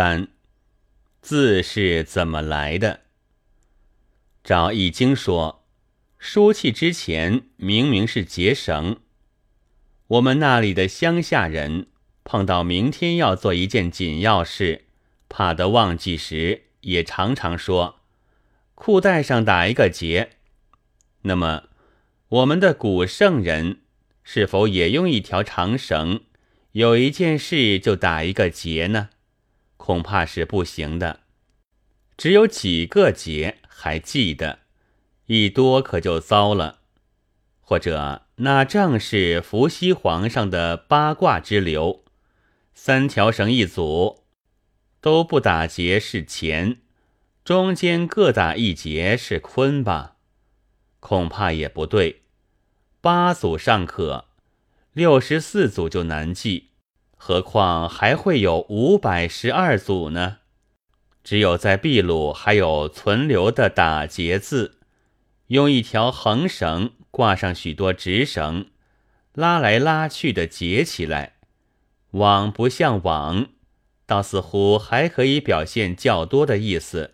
[0.00, 0.28] 三
[1.20, 3.00] 字是怎么来的？
[4.42, 5.66] 照《易经》说，
[6.18, 8.96] 书契之前明明是结绳。
[10.06, 11.88] 我们那里的乡下人
[12.24, 14.86] 碰到明天要做一件紧要事，
[15.28, 18.00] 怕得忘记时，也常常说
[18.74, 20.30] 裤带上打一个结。
[21.24, 21.64] 那么，
[22.30, 23.82] 我们的古圣人
[24.24, 26.22] 是否也用一条长绳？
[26.72, 29.10] 有一件事就打一个结呢，
[29.90, 31.18] 恐怕是不行的。
[32.16, 34.60] 只有几个结还记得，
[35.26, 36.78] 一多可就糟了。
[37.60, 42.04] 或者那正是伏羲皇上的八卦之流，
[42.72, 44.22] 三条绳一组，
[45.00, 46.76] 都不打结是乾，
[47.44, 50.14] 中间各打一结是坤吧？
[51.00, 52.22] 恐怕也不对。
[53.00, 54.26] 八组尚可。
[54.92, 56.69] 六十四组就难记，
[57.22, 60.38] 何况还会有五百十二组呢？
[61.22, 64.78] 只有在秘鲁还有存留的打结字，
[65.48, 68.70] 用一条横绳挂上许多直绳，
[69.34, 71.34] 拉来拉去的结起来，
[72.12, 73.48] 网不像网，
[74.06, 77.12] 倒似乎还可以表现较多的意思。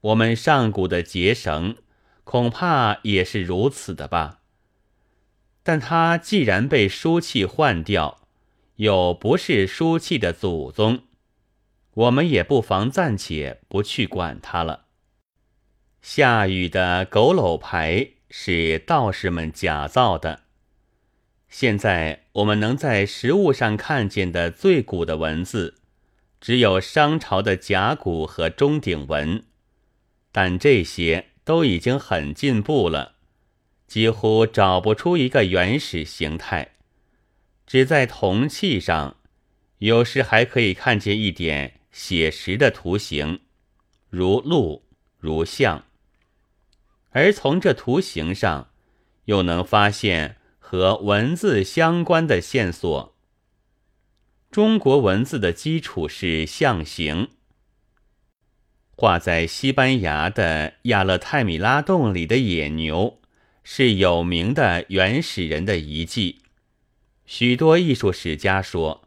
[0.00, 1.76] 我们上古的结绳，
[2.24, 4.40] 恐怕也是如此的吧。
[5.62, 8.19] 但它既然被书契换掉，
[8.80, 11.02] 又不是书契的祖宗，
[11.92, 14.86] 我们也不妨暂且不去管他了。
[16.00, 20.44] 夏禹的佝偻牌是道士们假造的。
[21.50, 25.74] 现在我们能在实物上看见的最古的文字，
[26.40, 29.44] 只有商朝的甲骨和钟鼎文，
[30.32, 33.16] 但这些都已经很进步了。
[33.86, 36.76] 几乎找不出一个原始形态，
[37.70, 39.16] 只在铜器上，
[39.78, 43.42] 有时还可以看见一点写实的图形，
[44.08, 44.82] 如鹿、
[45.16, 45.84] 如象。
[47.10, 48.72] 而从这图形上，
[49.26, 53.16] 又能发现和文字相关的线索。
[54.50, 57.28] 中国文字的基础是象形，
[58.96, 63.20] 画在西班牙的亚勒泰米拉洞里的野牛。
[63.62, 66.40] 是有名的原始人的遗迹，
[67.32, 69.06] 许多艺术史家说，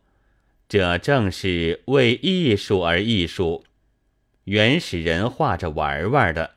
[0.69, 3.66] 这正是为艺术而艺术，
[4.45, 6.56] 原始人画着玩玩的。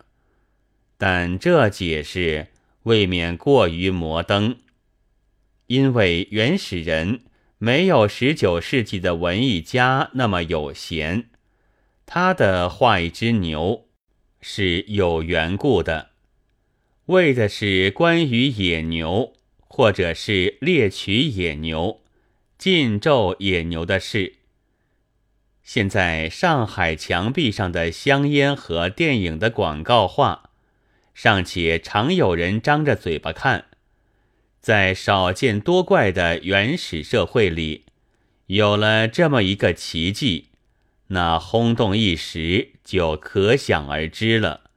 [0.96, 2.46] 但这解释
[2.84, 4.58] 未免过于摩登，
[5.66, 7.22] 因为原始人
[7.58, 11.28] 没有十九世纪的文艺家那么有闲，
[12.06, 13.88] 他的画一只牛
[14.40, 16.10] 是有缘故的。
[17.06, 19.32] 为的是关于野牛，
[19.76, 22.00] 或者是猎取野牛、
[22.56, 24.36] 禁咒野牛的事。
[25.62, 30.48] 现在上海墙壁上的香烟和电影的广告画，
[31.12, 33.66] 尚且常有人张着嘴巴看。
[34.62, 37.84] 在少见多怪的原始社会里，
[38.46, 40.46] 有了这么一个奇迹，
[41.08, 44.70] 那轰动一时就可想而知了。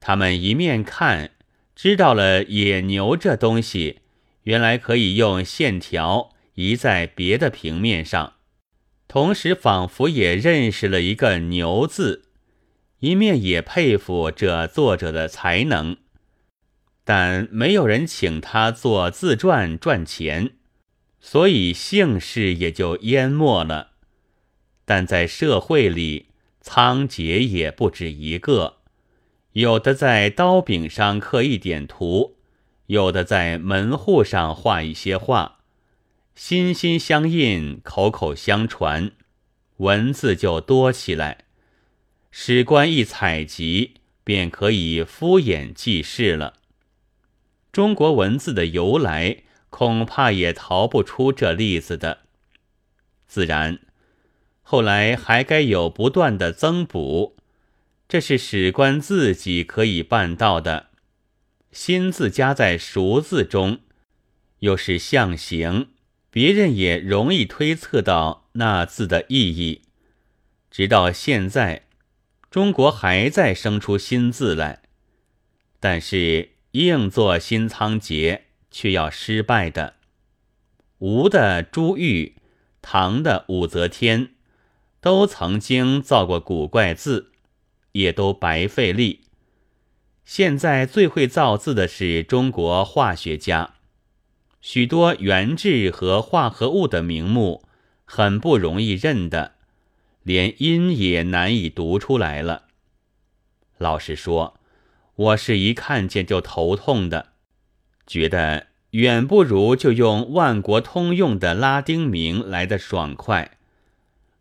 [0.00, 1.30] 他们一面看。
[1.80, 4.00] 知道了野牛这东西，
[4.48, 8.32] 原来可以用线条移在别的平面上，
[9.06, 12.30] 同时仿佛也认识了一个“牛”字，
[13.00, 15.98] 一面也佩服这作者的才能。
[17.04, 20.52] 但没有人请他做自传赚钱，
[21.20, 23.90] 所以姓氏也就淹没了。
[24.86, 26.28] 但在社会里，
[26.62, 28.78] 仓颉也不止一个。
[29.52, 32.37] 有的在刀柄上刻一点图，
[32.88, 35.58] 有的在门户上画一些画，
[36.34, 39.12] 心心相印，口口相传，
[39.76, 41.44] 文字就多起来。
[42.30, 46.54] 史官一采集，便可以敷衍记事了。
[47.70, 52.20] 中国文字的由来，恐怕也逃不出这例子的。
[53.26, 53.80] 自然，
[54.62, 57.36] 后来还该有不断的增补。
[58.08, 60.87] 这是史官自己可以办到的。
[61.70, 63.80] 新字加在熟字中，
[64.60, 65.88] 又是象形，
[66.30, 69.82] 别人也容易推测到那字的意义。
[70.70, 71.86] 直到现在，
[72.50, 74.82] 中国还在生出新字来，
[75.78, 78.40] 但是硬做新仓颉
[78.70, 79.94] 却要失败的。
[80.98, 82.36] 吴的朱玉，
[82.82, 84.30] 唐的武则天，
[85.00, 87.32] 都曾经造过古怪字。
[87.92, 89.22] 也都白费力。
[90.28, 93.76] 现在最会造字的是中国化学家，
[94.60, 97.64] 许多原质和化合物的名目
[98.04, 99.54] 很不容易认的，
[100.22, 102.64] 连音也难以读出来了。
[103.78, 104.60] 老实说，
[105.14, 107.28] 我是一看见就头痛的，
[108.06, 113.56] 觉得远不如就用万国通用的拉丁名来的爽快。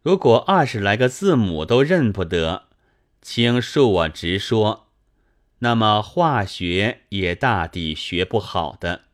[0.01, 2.63] 如果二十来个字母都认不得，
[3.21, 4.86] 请恕我直说，
[5.59, 9.06] 那么化学也大抵学不好的。